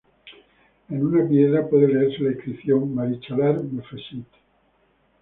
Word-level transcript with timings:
En 0.89 1.05
una 1.05 1.29
piedra 1.29 1.69
puede 1.69 1.87
leerse 1.87 2.23
la 2.23 2.31
inscripción: 2.31 2.95
"Marichalar 2.95 3.63
me 3.65 3.83
fecit. 3.83 4.25